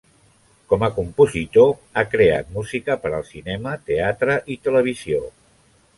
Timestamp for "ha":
2.01-2.05